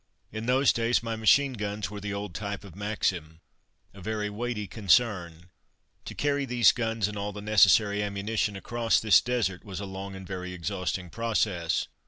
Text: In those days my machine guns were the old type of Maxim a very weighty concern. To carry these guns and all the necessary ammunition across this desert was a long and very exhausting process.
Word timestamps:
In 0.31 0.47
those 0.47 0.73
days 0.73 1.03
my 1.03 1.15
machine 1.15 1.53
guns 1.53 1.91
were 1.91 2.01
the 2.01 2.11
old 2.11 2.33
type 2.33 2.63
of 2.63 2.75
Maxim 2.75 3.39
a 3.93 4.01
very 4.01 4.31
weighty 4.31 4.65
concern. 4.67 5.51
To 6.05 6.15
carry 6.15 6.43
these 6.43 6.71
guns 6.71 7.07
and 7.07 7.15
all 7.19 7.31
the 7.31 7.39
necessary 7.39 8.01
ammunition 8.01 8.55
across 8.55 8.99
this 8.99 9.21
desert 9.21 9.63
was 9.63 9.79
a 9.79 9.85
long 9.85 10.15
and 10.15 10.25
very 10.25 10.53
exhausting 10.53 11.11
process. 11.11 11.85